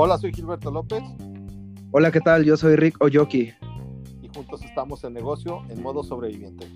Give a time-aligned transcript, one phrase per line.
[0.00, 1.02] Hola, soy Gilberto López.
[1.90, 2.44] Hola, ¿qué tal?
[2.44, 3.52] Yo soy Rick Oyoki.
[4.22, 6.66] Y juntos estamos en negocio en modo sobreviviente.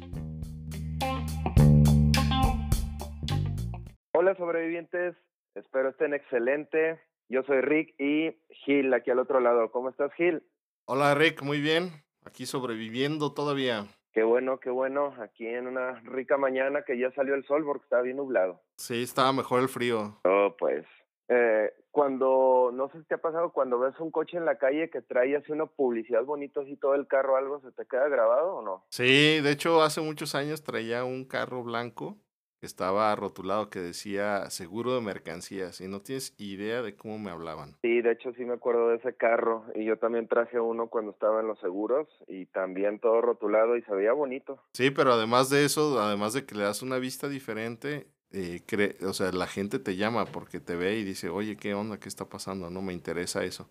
[4.13, 5.15] Hola, sobrevivientes.
[5.55, 7.01] Espero estén excelente.
[7.29, 9.71] Yo soy Rick y Gil aquí al otro lado.
[9.71, 10.43] ¿Cómo estás, Gil?
[10.87, 11.43] Hola, Rick.
[11.43, 11.91] Muy bien.
[12.25, 13.87] Aquí sobreviviendo todavía.
[14.13, 15.15] Qué bueno, qué bueno.
[15.21, 18.61] Aquí en una rica mañana que ya salió el sol porque estaba bien nublado.
[18.77, 20.21] Sí, estaba mejor el frío.
[20.25, 20.85] Oh, pues.
[21.29, 24.91] Eh, cuando, no sé si te ha pasado, cuando ves un coche en la calle
[24.91, 28.57] que trae así una publicidad bonita, así todo el carro, algo, ¿se te queda grabado
[28.57, 28.85] o no?
[28.91, 32.19] Sí, de hecho hace muchos años traía un carro blanco
[32.67, 37.77] estaba rotulado que decía seguro de mercancías y no tienes idea de cómo me hablaban.
[37.83, 41.13] Sí, de hecho sí me acuerdo de ese carro y yo también traje uno cuando
[41.13, 44.63] estaba en los seguros y también todo rotulado y se veía bonito.
[44.73, 48.63] Sí, pero además de eso, además de que le das una vista diferente, eh,
[49.07, 51.99] o sea, la gente te llama porque te ve y dice, oye, ¿qué onda?
[51.99, 52.71] ¿Qué está pasando?
[52.71, 53.69] No me interesa eso.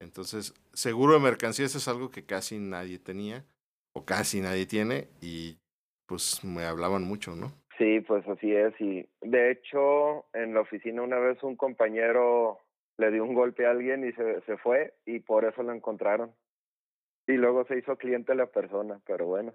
[0.00, 3.44] Entonces, seguro de mercancías es algo que casi nadie tenía
[3.92, 5.58] o casi nadie tiene y
[6.06, 7.52] pues me hablaban mucho, ¿no?
[7.80, 8.78] Sí, pues así es.
[8.78, 12.58] Y de hecho, en la oficina una vez un compañero
[12.98, 16.34] le dio un golpe a alguien y se, se fue y por eso lo encontraron.
[17.26, 19.54] Y luego se hizo cliente la persona, pero bueno.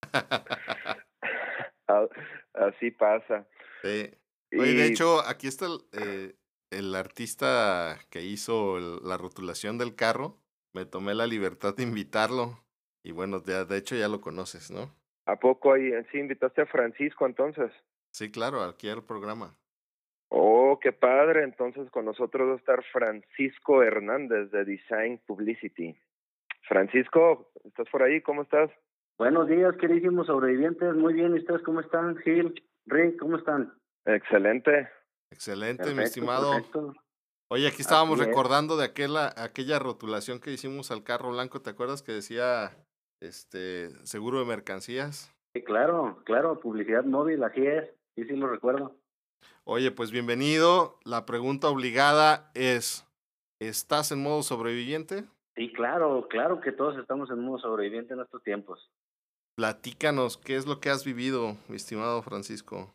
[2.54, 3.46] así pasa.
[3.82, 4.10] Sí.
[4.58, 6.34] Oye, de hecho, aquí está el, eh,
[6.70, 10.38] el artista que hizo la rotulación del carro.
[10.72, 12.64] Me tomé la libertad de invitarlo.
[13.02, 14.90] Y bueno, de, de hecho ya lo conoces, ¿no?
[15.26, 17.72] ¿A poco ahí sí invitaste a Francisco entonces?
[18.12, 19.54] Sí, claro, aquí al programa.
[20.28, 21.42] Oh, qué padre.
[21.42, 25.96] Entonces con nosotros va a estar Francisco Hernández de Design Publicity.
[26.68, 28.20] Francisco, ¿estás por ahí?
[28.22, 28.70] ¿Cómo estás?
[29.18, 30.94] Buenos días, queridísimos sobrevivientes.
[30.94, 32.16] Muy bien, ¿y ustedes cómo están?
[32.18, 32.54] Gil,
[32.86, 33.72] Rick, ¿cómo están?
[34.04, 34.88] Excelente.
[35.30, 36.52] Excelente, mi estimado.
[37.48, 42.02] Oye, aquí estábamos recordando de aquella, aquella rotulación que hicimos al carro blanco, ¿te acuerdas
[42.02, 42.76] que decía
[43.20, 45.32] este seguro de mercancías?
[45.54, 47.84] Sí, claro, claro, publicidad móvil, así es,
[48.14, 48.94] sí, sí lo recuerdo.
[49.64, 50.98] Oye, pues bienvenido.
[51.04, 53.06] La pregunta obligada es,
[53.60, 55.24] ¿estás en modo sobreviviente?
[55.56, 58.90] Sí, claro, claro que todos estamos en modo sobreviviente en estos tiempos.
[59.56, 62.94] Platícanos, ¿qué es lo que has vivido, mi estimado Francisco?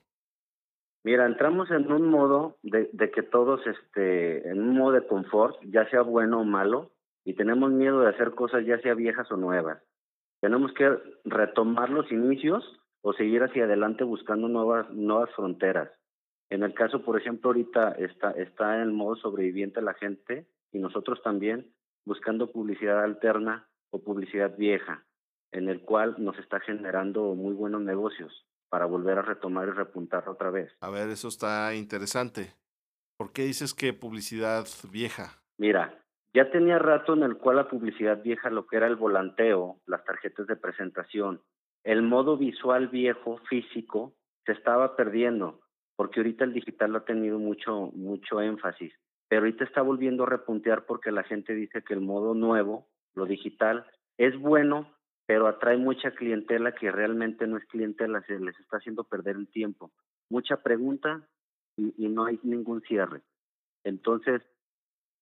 [1.03, 5.57] Mira, entramos en un modo de, de, que todos, este, en un modo de confort,
[5.63, 6.91] ya sea bueno o malo,
[7.25, 9.81] y tenemos miedo de hacer cosas ya sea viejas o nuevas.
[10.41, 10.89] Tenemos que
[11.23, 12.63] retomar los inicios
[13.01, 15.89] o seguir hacia adelante buscando nuevas, nuevas fronteras.
[16.49, 20.79] En el caso, por ejemplo, ahorita está, está en el modo sobreviviente la gente y
[20.79, 21.73] nosotros también
[22.05, 25.05] buscando publicidad alterna o publicidad vieja
[25.51, 30.27] en el cual nos está generando muy buenos negocios para volver a retomar y repuntar
[30.29, 30.71] otra vez.
[30.79, 32.53] A ver, eso está interesante.
[33.17, 35.43] ¿Por qué dices que publicidad vieja?
[35.57, 36.00] Mira,
[36.33, 40.03] ya tenía rato en el cual la publicidad vieja, lo que era el volanteo, las
[40.05, 41.41] tarjetas de presentación,
[41.83, 44.13] el modo visual viejo, físico,
[44.45, 45.61] se estaba perdiendo,
[45.95, 48.93] porque ahorita el digital ha tenido mucho, mucho énfasis.
[49.27, 53.25] Pero ahorita está volviendo a repuntear porque la gente dice que el modo nuevo, lo
[53.25, 53.85] digital,
[54.17, 54.93] es bueno,
[55.25, 59.49] pero atrae mucha clientela que realmente no es clientela, se les está haciendo perder el
[59.49, 59.91] tiempo.
[60.29, 61.27] Mucha pregunta
[61.77, 63.21] y, y no hay ningún cierre.
[63.83, 64.41] Entonces,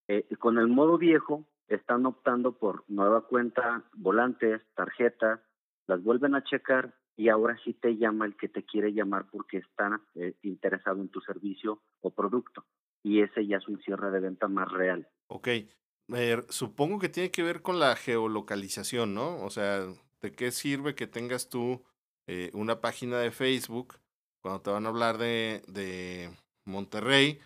[0.10, 5.40] eh, con el modo viejo, están optando por nueva cuenta, volantes, tarjetas,
[5.86, 9.58] las vuelven a checar y ahora sí te llama el que te quiere llamar porque
[9.58, 12.66] está eh, interesado en tu servicio o producto.
[13.04, 15.08] Y ese ya es un cierre de venta más real.
[15.28, 19.44] Ok, eh, supongo que tiene que ver con la geolocalización, ¿no?
[19.44, 19.86] O sea,
[20.22, 21.84] ¿de qué sirve que tengas tú
[22.26, 24.00] eh, una página de Facebook
[24.42, 26.32] cuando te van a hablar de, de
[26.66, 27.40] Monterrey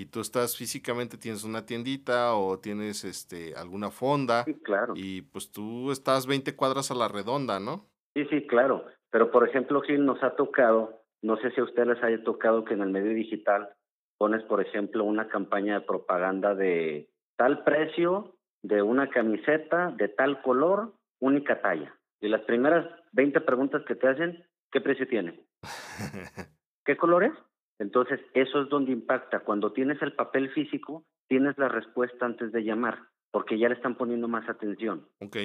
[0.00, 4.44] y tú estás físicamente, tienes una tiendita o tienes este alguna fonda?
[4.44, 4.92] Sí, claro.
[4.94, 7.86] Y pues tú estás 20 cuadras a la redonda, ¿no?
[8.14, 8.84] Sí, sí, claro.
[9.10, 12.64] Pero por ejemplo, Gil, nos ha tocado, no sé si a ustedes les haya tocado
[12.64, 13.70] que en el medio digital
[14.18, 20.42] pones, por ejemplo, una campaña de propaganda de tal precio de una camiseta de tal
[20.42, 21.94] color, única talla.
[22.20, 25.40] Y las primeras 20 preguntas que te hacen, ¿qué precio tiene?
[26.84, 27.32] ¿Qué color es?
[27.78, 29.40] Entonces, eso es donde impacta.
[29.40, 32.98] Cuando tienes el papel físico, tienes la respuesta antes de llamar,
[33.30, 35.08] porque ya le están poniendo más atención.
[35.20, 35.36] Ok.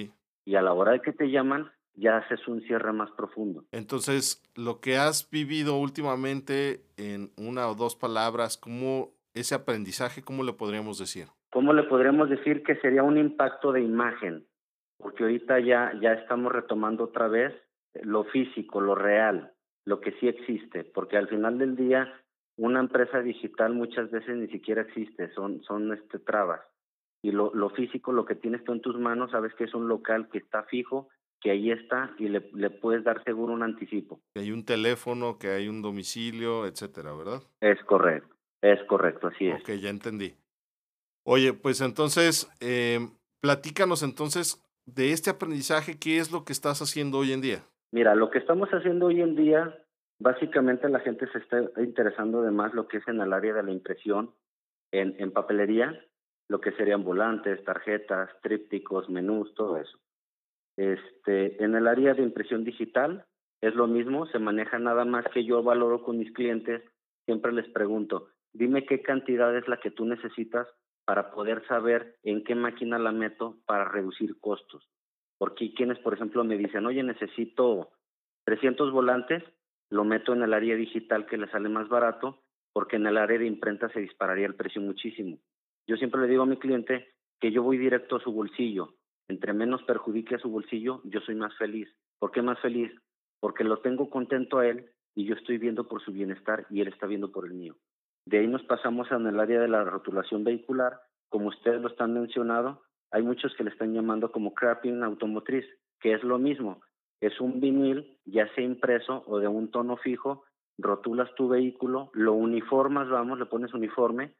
[0.45, 3.65] Y a la hora de que te llaman, ya haces un cierre más profundo.
[3.71, 10.43] Entonces, lo que has vivido últimamente en una o dos palabras, ¿cómo ese aprendizaje, cómo
[10.43, 11.27] le podríamos decir?
[11.51, 14.47] ¿Cómo le podríamos decir que sería un impacto de imagen?
[14.97, 17.53] Porque ahorita ya, ya estamos retomando otra vez
[18.03, 19.51] lo físico, lo real,
[19.85, 22.13] lo que sí existe, porque al final del día
[22.57, 26.61] una empresa digital muchas veces ni siquiera existe, son, son este, trabas.
[27.23, 29.87] Y lo, lo físico, lo que tienes tú en tus manos, sabes que es un
[29.87, 34.19] local que está fijo, que ahí está y le, le puedes dar seguro un anticipo.
[34.33, 37.41] Que hay un teléfono, que hay un domicilio, etcétera, ¿verdad?
[37.61, 39.61] Es correcto, es correcto, así es.
[39.61, 40.35] Ok, ya entendí.
[41.23, 42.99] Oye, pues entonces, eh,
[43.41, 47.63] platícanos entonces de este aprendizaje, ¿qué es lo que estás haciendo hoy en día?
[47.91, 49.77] Mira, lo que estamos haciendo hoy en día,
[50.19, 53.63] básicamente la gente se está interesando de más lo que es en el área de
[53.63, 54.33] la impresión,
[54.91, 55.99] en, en papelería,
[56.47, 59.97] lo que serían volantes, tarjetas, trípticos, menús, todo eso.
[60.77, 63.25] Este, en el área de impresión digital
[63.61, 66.81] es lo mismo, se maneja nada más que yo valoro con mis clientes,
[67.25, 70.67] siempre les pregunto, dime qué cantidad es la que tú necesitas
[71.05, 74.87] para poder saber en qué máquina la meto para reducir costos.
[75.41, 77.89] Porque quienes, por ejemplo, me dicen, oye, necesito
[78.45, 79.43] 300 volantes,
[79.89, 83.39] lo meto en el área digital que le sale más barato, porque en el área
[83.39, 85.39] de imprenta se dispararía el precio muchísimo.
[85.87, 87.07] Yo siempre le digo a mi cliente
[87.39, 88.93] que yo voy directo a su bolsillo.
[89.29, 91.89] Entre menos perjudique a su bolsillo, yo soy más feliz.
[92.19, 92.91] ¿Por qué más feliz?
[93.39, 96.87] Porque lo tengo contento a él y yo estoy viendo por su bienestar y él
[96.89, 97.77] está viendo por el mío.
[98.27, 102.13] De ahí nos pasamos en el área de la rotulación vehicular, como ustedes lo están
[102.13, 105.65] mencionando, hay muchos que le están llamando como crapping automotriz,
[105.99, 106.81] que es lo mismo,
[107.19, 110.43] es un vinil, ya sea impreso o de un tono fijo,
[110.77, 114.33] rotulas tu vehículo, lo uniformas, vamos, le pones uniforme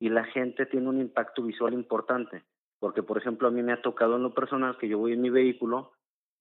[0.00, 2.42] y la gente tiene un impacto visual importante,
[2.80, 5.20] porque por ejemplo a mí me ha tocado en lo personal que yo voy en
[5.20, 5.92] mi vehículo,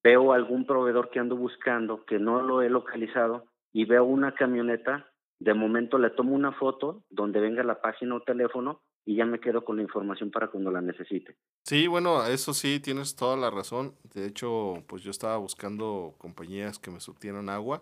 [0.04, 5.08] veo algún proveedor que ando buscando, que no lo he localizado y veo una camioneta
[5.40, 9.40] de momento le tomo una foto donde venga la página o teléfono y ya me
[9.40, 11.36] quedo con la información para cuando la necesite.
[11.64, 13.96] Sí, bueno, eso sí, tienes toda la razón.
[14.14, 17.82] De hecho, pues yo estaba buscando compañías que me surtieran agua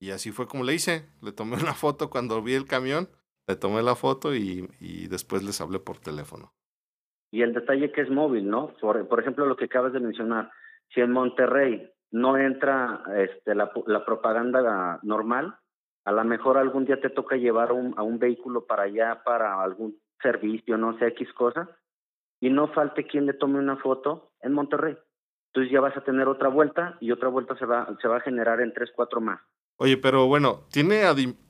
[0.00, 1.06] y así fue como le hice.
[1.22, 3.08] Le tomé una foto cuando vi el camión,
[3.46, 6.52] le tomé la foto y, y después les hablé por teléfono.
[7.30, 8.74] Y el detalle que es móvil, ¿no?
[8.80, 10.50] Por, por ejemplo, lo que acabas de mencionar,
[10.94, 15.58] si en Monterrey no entra este, la, la propaganda normal,
[16.06, 19.62] a lo mejor algún día te toca llevar un, a un vehículo para allá, para
[19.62, 21.68] algún servicio, no sé, X cosa,
[22.40, 24.96] y no falte quien le tome una foto en Monterrey.
[25.48, 28.20] Entonces ya vas a tener otra vuelta y otra vuelta se va, se va a
[28.20, 29.40] generar en tres, cuatro más.
[29.76, 31.02] Oye, pero bueno, tiene,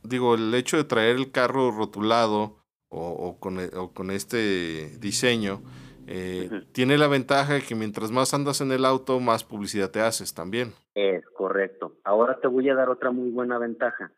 [0.03, 2.59] digo, el hecho de traer el carro rotulado
[2.91, 5.63] o, o, con, e, o con, este diseño,
[6.07, 10.01] eh, tiene la ventaja de que mientras más andas en el auto, más publicidad te
[10.01, 10.73] haces también.
[10.95, 11.97] Es correcto.
[12.05, 14.13] Ahora te voy a dar otra muy buena ventaja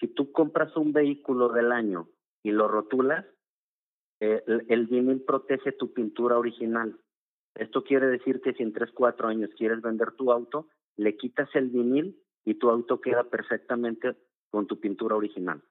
[0.00, 2.08] si tú compras un vehículo del año
[2.42, 3.24] y lo rotulas,
[4.20, 6.98] eh, el vinil protege tu pintura original.
[7.54, 11.48] Esto quiere decir que si en 3, 4 años quieres vender tu auto, le quitas
[11.54, 14.16] el vinil y tu auto queda perfectamente
[14.50, 15.62] con tu pintura original.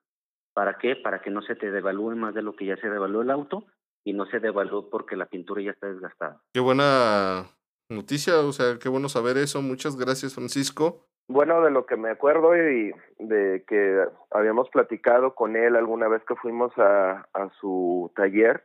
[0.54, 0.96] ¿Para qué?
[0.96, 3.66] Para que no se te devalúe más de lo que ya se devaluó el auto
[4.04, 6.42] y no se devalúe porque la pintura ya está desgastada.
[6.54, 7.46] Qué buena
[7.90, 9.62] noticia, o sea, qué bueno saber eso.
[9.62, 11.08] Muchas gracias, Francisco.
[11.30, 16.24] Bueno, de lo que me acuerdo y de que habíamos platicado con él alguna vez
[16.24, 18.64] que fuimos a, a su taller,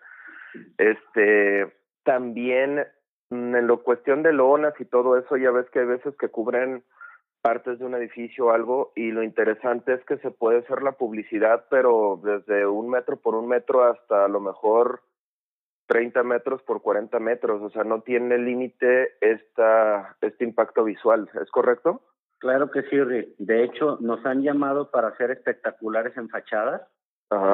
[0.78, 1.74] este,
[2.04, 2.86] también
[3.30, 6.28] mm, en lo cuestión de lonas y todo eso, ya ves que hay veces que
[6.28, 6.84] cubren
[7.40, 10.92] partes de un edificio o algo y lo interesante es que se puede hacer la
[10.92, 15.02] publicidad, pero desde un metro por un metro hasta a lo mejor
[15.88, 21.50] 30 metros por 40 metros, o sea, no tiene límite esta, este impacto visual, ¿es
[21.50, 22.00] correcto?
[22.42, 23.36] Claro que sí, Rick.
[23.38, 26.82] De hecho, nos han llamado para hacer espectaculares en fachadas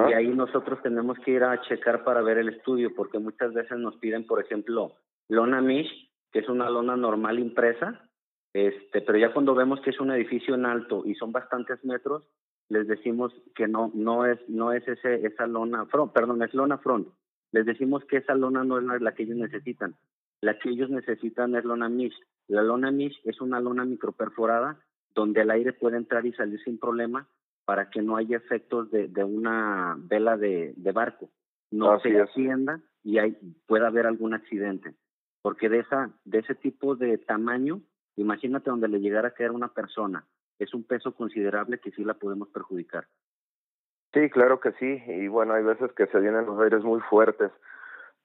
[0.09, 3.77] y ahí nosotros tenemos que ir a checar para ver el estudio, porque muchas veces
[3.77, 4.95] nos piden, por ejemplo,
[5.29, 8.01] lona Mish, que es una lona normal impresa,
[8.55, 12.27] este, pero ya cuando vemos que es un edificio en alto y son bastantes metros,
[12.71, 16.79] les decimos que no no es no es ese esa lona front, perdón, es lona
[16.79, 17.09] front.
[17.53, 19.97] Les decimos que esa lona no es la que ellos necesitan.
[20.41, 22.19] La que ellos necesitan es lona Mish.
[22.49, 24.81] La lona Mish es una lona microperforada
[25.15, 27.29] donde el aire puede entrar y salir sin problema
[27.65, 31.31] para que no haya efectos de, de una vela de, de barco.
[31.71, 33.37] No se encienda y hay,
[33.67, 34.95] pueda haber algún accidente.
[35.43, 37.83] Porque de, esa, de ese tipo de tamaño,
[38.17, 40.27] imagínate donde le llegara a caer una persona.
[40.59, 43.07] Es un peso considerable que sí la podemos perjudicar.
[44.15, 45.03] Sí, claro que sí.
[45.07, 47.53] Y bueno, hay veces que se vienen los aires muy fuertes.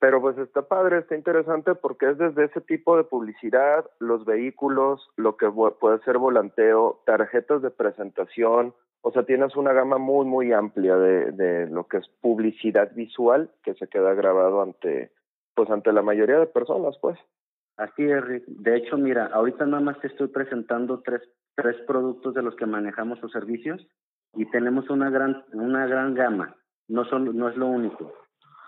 [0.04, 5.10] Pero pues está padre, está interesante porque es desde ese tipo de publicidad, los vehículos,
[5.16, 10.52] lo que puede ser volanteo, tarjetas de presentación, o sea, tienes una gama muy, muy
[10.52, 15.14] amplia de, de lo que es publicidad visual que se queda grabado ante,
[15.56, 17.18] pues ante la mayoría de personas, pues.
[17.78, 18.44] Así es.
[18.46, 21.22] De hecho, mira, ahorita nada más te estoy presentando tres,
[21.56, 23.88] tres productos de los que manejamos los servicios
[24.34, 26.58] y tenemos una gran una gran gama.
[26.90, 28.12] No son no es lo único.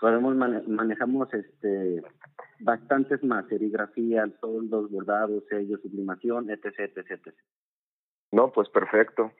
[0.01, 2.03] Podemos manejamos este
[2.59, 7.35] bastantes más, serigrafía, soldos, bordados, sellos, sublimación, etc, etc, etc.
[8.31, 9.31] No, pues perfecto.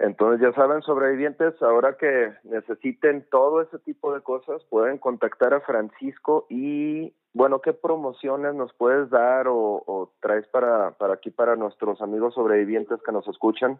[0.00, 5.60] Entonces ya saben, sobrevivientes, ahora que necesiten todo ese tipo de cosas, pueden contactar a
[5.60, 12.00] Francisco y, bueno, ¿qué promociones nos puedes dar o, traes para, para aquí, para nuestros
[12.00, 13.78] amigos sobrevivientes que nos escuchan?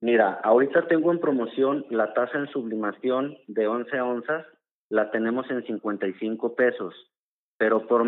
[0.00, 4.46] Mira, ahorita tengo en promoción la tasa en sublimación de 11 onzas,
[4.90, 6.94] la tenemos en 55 pesos,
[7.56, 8.04] pero por,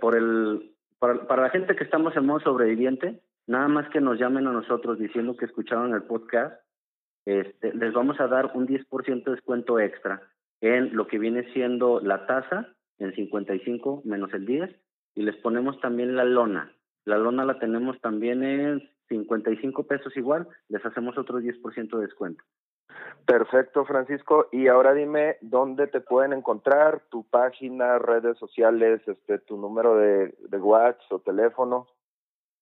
[0.00, 4.46] por el, para, la gente que estamos en modo sobreviviente, Nada más que nos llamen
[4.48, 6.60] a nosotros diciendo que escucharon el podcast,
[7.24, 10.20] este, les vamos a dar un 10% de descuento extra
[10.60, 14.74] en lo que viene siendo la tasa, en 55 menos el 10,
[15.14, 16.72] y les ponemos también la lona.
[17.04, 22.42] La lona la tenemos también en 55 pesos igual, les hacemos otro 10% de descuento.
[23.26, 24.46] Perfecto, Francisco.
[24.52, 30.32] Y ahora dime dónde te pueden encontrar, tu página, redes sociales, este, tu número de,
[30.38, 31.88] de WhatsApp o teléfono.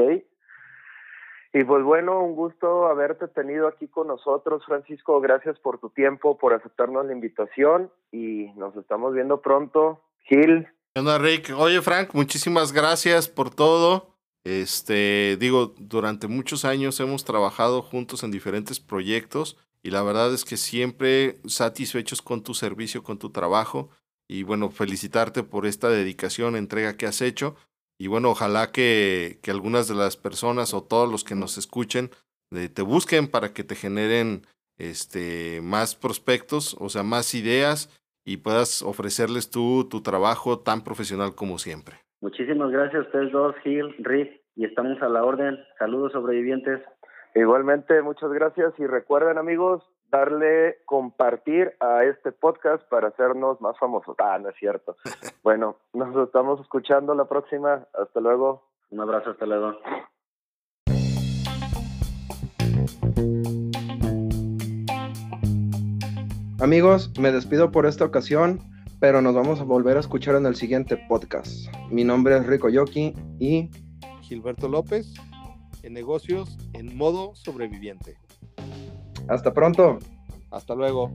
[1.53, 5.21] Y pues bueno, un gusto haberte tenido aquí con nosotros, Francisco.
[5.21, 10.03] Gracias por tu tiempo, por aceptarnos la invitación y nos estamos viendo pronto.
[10.25, 10.69] Gil.
[10.97, 11.53] Hola, Rick.
[11.57, 14.16] Oye, Frank, muchísimas gracias por todo.
[14.47, 20.45] Este, digo, durante muchos años hemos trabajado juntos en diferentes proyectos y la verdad es
[20.45, 23.91] que siempre satisfechos con tu servicio, con tu trabajo
[24.29, 27.57] y bueno, felicitarte por esta dedicación, entrega que has hecho
[27.99, 32.13] y bueno, ojalá que, que, algunas de las personas o todos los que nos escuchen
[32.53, 34.47] eh, te busquen para que te generen
[34.79, 37.89] este, más prospectos, o sea, más ideas
[38.25, 42.06] y puedas ofrecerles tú tu trabajo tan profesional como siempre.
[42.21, 45.59] Muchísimas gracias a ustedes dos, Gil, Rick, y estamos a la orden.
[45.79, 46.81] Saludos sobrevivientes.
[47.35, 54.17] Igualmente, muchas gracias y recuerden amigos, darle compartir a este podcast para hacernos más famosos.
[54.19, 54.97] Ah, no es cierto.
[55.43, 57.87] bueno, nos estamos escuchando la próxima.
[57.93, 58.65] Hasta luego.
[58.89, 59.77] Un abrazo, hasta luego.
[66.59, 68.61] Amigos, me despido por esta ocasión,
[68.99, 71.69] pero nos vamos a volver a escuchar en el siguiente podcast.
[71.91, 73.71] Mi nombre es Rico Yoki y
[74.23, 75.15] Gilberto López
[75.83, 78.17] en negocios en modo sobreviviente.
[79.29, 79.99] Hasta pronto.
[80.51, 81.13] Hasta luego.